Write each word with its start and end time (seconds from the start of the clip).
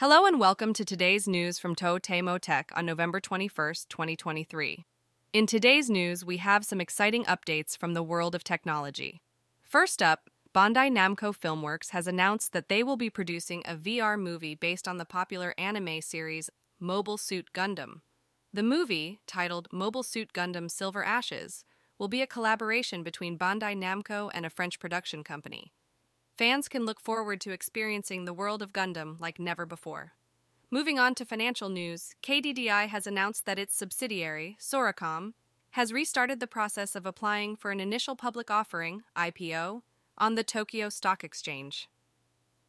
Hello 0.00 0.24
and 0.24 0.40
welcome 0.40 0.72
to 0.72 0.82
today's 0.82 1.28
news 1.28 1.58
from 1.58 1.76
Totemo 1.76 2.40
Tech 2.40 2.72
on 2.74 2.86
November 2.86 3.20
21st, 3.20 3.86
2023. 3.90 4.86
In 5.34 5.46
today's 5.46 5.90
news, 5.90 6.24
we 6.24 6.38
have 6.38 6.64
some 6.64 6.80
exciting 6.80 7.24
updates 7.24 7.76
from 7.76 7.92
the 7.92 8.02
world 8.02 8.34
of 8.34 8.42
technology. 8.42 9.20
First 9.60 10.02
up, 10.02 10.30
Bandai 10.54 10.90
Namco 10.90 11.36
Filmworks 11.36 11.90
has 11.90 12.06
announced 12.06 12.54
that 12.54 12.70
they 12.70 12.82
will 12.82 12.96
be 12.96 13.10
producing 13.10 13.62
a 13.66 13.76
VR 13.76 14.18
movie 14.18 14.54
based 14.54 14.88
on 14.88 14.96
the 14.96 15.04
popular 15.04 15.52
anime 15.58 16.00
series 16.00 16.48
Mobile 16.78 17.18
Suit 17.18 17.50
Gundam. 17.52 18.00
The 18.54 18.62
movie, 18.62 19.20
titled 19.26 19.68
Mobile 19.70 20.02
Suit 20.02 20.32
Gundam 20.32 20.70
Silver 20.70 21.04
Ashes, 21.04 21.62
will 21.98 22.08
be 22.08 22.22
a 22.22 22.26
collaboration 22.26 23.02
between 23.02 23.36
Bandai 23.36 23.76
Namco 23.76 24.30
and 24.32 24.46
a 24.46 24.50
French 24.50 24.80
production 24.80 25.22
company. 25.22 25.74
Fans 26.40 26.70
can 26.70 26.86
look 26.86 27.02
forward 27.02 27.38
to 27.42 27.50
experiencing 27.50 28.24
the 28.24 28.32
world 28.32 28.62
of 28.62 28.72
Gundam 28.72 29.20
like 29.20 29.38
never 29.38 29.66
before. 29.66 30.14
Moving 30.70 30.98
on 30.98 31.14
to 31.16 31.26
financial 31.26 31.68
news, 31.68 32.14
KDDI 32.22 32.88
has 32.88 33.06
announced 33.06 33.44
that 33.44 33.58
its 33.58 33.76
subsidiary, 33.76 34.56
Soracom, 34.58 35.34
has 35.72 35.92
restarted 35.92 36.40
the 36.40 36.46
process 36.46 36.96
of 36.96 37.04
applying 37.04 37.56
for 37.56 37.70
an 37.70 37.78
initial 37.78 38.16
public 38.16 38.50
offering, 38.50 39.02
IPO, 39.14 39.82
on 40.16 40.34
the 40.34 40.42
Tokyo 40.42 40.88
Stock 40.88 41.22
Exchange. 41.22 41.90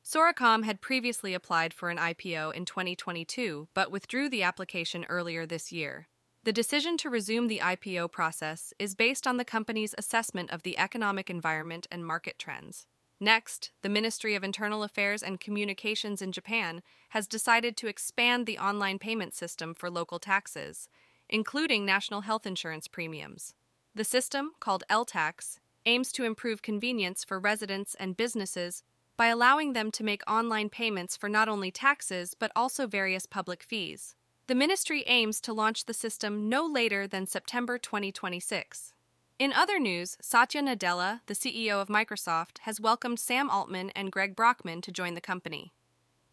Soracom 0.03 0.65
had 0.65 0.81
previously 0.81 1.33
applied 1.33 1.73
for 1.73 1.89
an 1.89 1.97
IPO 1.97 2.53
in 2.53 2.65
2022 2.65 3.69
but 3.73 3.89
withdrew 3.89 4.27
the 4.27 4.43
application 4.43 5.05
earlier 5.07 5.45
this 5.45 5.71
year. 5.71 6.09
The 6.43 6.51
decision 6.51 6.97
to 6.97 7.09
resume 7.09 7.47
the 7.47 7.59
IPO 7.59 8.11
process 8.11 8.73
is 8.77 8.95
based 8.95 9.25
on 9.25 9.37
the 9.37 9.45
company's 9.45 9.95
assessment 9.97 10.51
of 10.51 10.63
the 10.63 10.77
economic 10.77 11.29
environment 11.29 11.87
and 11.89 12.05
market 12.05 12.37
trends. 12.37 12.85
Next, 13.23 13.69
the 13.83 13.89
Ministry 13.89 14.33
of 14.33 14.43
Internal 14.43 14.81
Affairs 14.81 15.21
and 15.21 15.39
Communications 15.39 16.23
in 16.23 16.31
Japan 16.31 16.81
has 17.09 17.27
decided 17.27 17.77
to 17.77 17.87
expand 17.87 18.47
the 18.47 18.57
online 18.57 18.97
payment 18.97 19.35
system 19.35 19.75
for 19.75 19.91
local 19.91 20.17
taxes, 20.17 20.89
including 21.29 21.85
national 21.85 22.21
health 22.21 22.47
insurance 22.47 22.87
premiums. 22.87 23.53
The 23.93 24.03
system, 24.03 24.53
called 24.59 24.83
eLTAX, 24.89 25.59
aims 25.85 26.11
to 26.13 26.23
improve 26.23 26.63
convenience 26.63 27.23
for 27.23 27.39
residents 27.39 27.95
and 27.99 28.17
businesses 28.17 28.81
by 29.17 29.27
allowing 29.27 29.73
them 29.73 29.91
to 29.91 30.03
make 30.03 30.23
online 30.27 30.69
payments 30.69 31.15
for 31.15 31.29
not 31.29 31.47
only 31.47 31.69
taxes 31.69 32.33
but 32.33 32.51
also 32.55 32.87
various 32.87 33.27
public 33.27 33.61
fees. 33.61 34.15
The 34.47 34.55
ministry 34.55 35.03
aims 35.05 35.39
to 35.41 35.53
launch 35.53 35.85
the 35.85 35.93
system 35.93 36.49
no 36.49 36.65
later 36.65 37.05
than 37.05 37.27
September 37.27 37.77
2026. 37.77 38.93
In 39.41 39.53
other 39.53 39.79
news, 39.79 40.17
Satya 40.21 40.61
Nadella, 40.61 41.21
the 41.25 41.33
CEO 41.33 41.81
of 41.81 41.87
Microsoft, 41.87 42.59
has 42.59 42.79
welcomed 42.79 43.19
Sam 43.19 43.49
Altman 43.49 43.89
and 43.95 44.11
Greg 44.11 44.35
Brockman 44.35 44.81
to 44.81 44.91
join 44.91 45.15
the 45.15 45.19
company. 45.19 45.73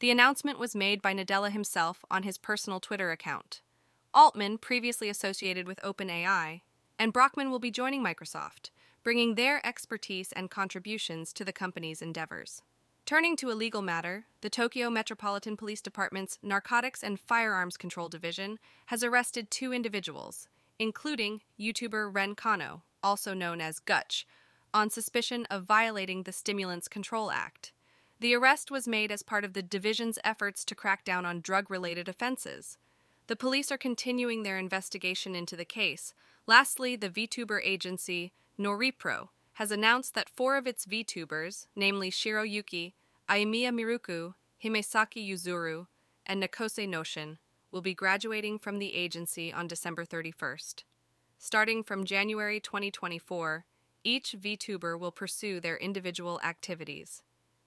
The 0.00 0.10
announcement 0.10 0.58
was 0.58 0.76
made 0.76 1.00
by 1.00 1.14
Nadella 1.14 1.50
himself 1.50 2.04
on 2.10 2.24
his 2.24 2.36
personal 2.36 2.80
Twitter 2.80 3.10
account. 3.10 3.62
Altman, 4.12 4.58
previously 4.58 5.08
associated 5.08 5.66
with 5.66 5.80
OpenAI, 5.80 6.60
and 6.98 7.10
Brockman 7.10 7.50
will 7.50 7.58
be 7.58 7.70
joining 7.70 8.04
Microsoft, 8.04 8.68
bringing 9.02 9.36
their 9.36 9.66
expertise 9.66 10.30
and 10.32 10.50
contributions 10.50 11.32
to 11.32 11.46
the 11.46 11.50
company's 11.50 12.02
endeavors. 12.02 12.60
Turning 13.06 13.36
to 13.36 13.50
a 13.50 13.56
legal 13.56 13.80
matter, 13.80 14.26
the 14.42 14.50
Tokyo 14.50 14.90
Metropolitan 14.90 15.56
Police 15.56 15.80
Department's 15.80 16.38
Narcotics 16.42 17.02
and 17.02 17.18
Firearms 17.18 17.78
Control 17.78 18.10
Division 18.10 18.58
has 18.88 19.02
arrested 19.02 19.50
two 19.50 19.72
individuals, 19.72 20.46
including 20.78 21.40
YouTuber 21.58 22.14
Ren 22.14 22.34
Kano, 22.34 22.82
also 23.02 23.34
known 23.34 23.60
as 23.60 23.78
Gutch, 23.78 24.26
on 24.74 24.90
suspicion 24.90 25.46
of 25.50 25.64
violating 25.64 26.22
the 26.22 26.32
Stimulants 26.32 26.88
Control 26.88 27.30
Act. 27.30 27.72
The 28.20 28.34
arrest 28.34 28.70
was 28.70 28.88
made 28.88 29.12
as 29.12 29.22
part 29.22 29.44
of 29.44 29.52
the 29.52 29.62
division's 29.62 30.18
efforts 30.24 30.64
to 30.64 30.74
crack 30.74 31.04
down 31.04 31.24
on 31.24 31.40
drug 31.40 31.70
related 31.70 32.08
offenses. 32.08 32.76
The 33.28 33.36
police 33.36 33.70
are 33.70 33.78
continuing 33.78 34.42
their 34.42 34.58
investigation 34.58 35.34
into 35.34 35.54
the 35.54 35.64
case. 35.64 36.14
Lastly, 36.46 36.96
the 36.96 37.10
VTuber 37.10 37.60
agency, 37.62 38.32
Noripro, 38.58 39.28
has 39.54 39.70
announced 39.70 40.14
that 40.14 40.30
four 40.30 40.56
of 40.56 40.66
its 40.66 40.86
VTubers, 40.86 41.66
namely 41.76 42.10
Shiroyuki, 42.10 42.94
Ayamiya 43.28 43.70
Miruku, 43.70 44.34
Himesaki 44.62 45.28
Yuzuru, 45.28 45.86
and 46.26 46.42
Nakose 46.42 46.88
Noshin, 46.88 47.38
will 47.70 47.82
be 47.82 47.94
graduating 47.94 48.58
from 48.58 48.78
the 48.78 48.94
agency 48.94 49.52
on 49.52 49.68
December 49.68 50.04
31st. 50.04 50.84
Starting 51.40 51.84
from 51.84 52.04
January 52.04 52.58
2024, 52.58 53.64
each 54.02 54.34
VTuber 54.36 54.98
will 54.98 55.12
pursue 55.12 55.60
their 55.60 55.76
individual 55.76 56.40
activities. 56.42 57.22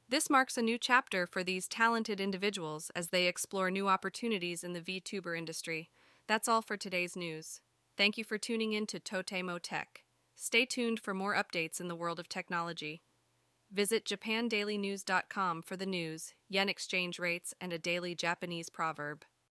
This 0.09 0.29
marks 0.29 0.57
a 0.57 0.61
new 0.61 0.77
chapter 0.77 1.25
for 1.25 1.41
these 1.41 1.69
talented 1.69 2.19
individuals 2.19 2.91
as 2.97 3.07
they 3.07 3.27
explore 3.27 3.71
new 3.71 3.87
opportunities 3.87 4.65
in 4.65 4.73
the 4.73 4.81
VTuber 4.81 5.37
industry. 5.37 5.89
That's 6.27 6.49
all 6.49 6.61
for 6.61 6.75
today's 6.75 7.15
news. 7.15 7.61
Thank 7.95 8.17
you 8.17 8.25
for 8.25 8.37
tuning 8.37 8.73
in 8.73 8.87
to 8.87 8.99
Totemo 8.99 9.57
Tech. 9.61 10.03
Stay 10.35 10.65
tuned 10.65 10.99
for 10.99 11.13
more 11.13 11.33
updates 11.33 11.79
in 11.79 11.87
the 11.87 11.95
world 11.95 12.19
of 12.19 12.27
technology. 12.27 13.03
Visit 13.71 14.03
japandailynews.com 14.03 15.61
for 15.61 15.77
the 15.77 15.85
news, 15.85 16.33
yen 16.49 16.67
exchange 16.67 17.19
rates, 17.19 17.53
and 17.61 17.71
a 17.71 17.79
daily 17.79 18.15
Japanese 18.15 18.69
proverb. 18.69 19.23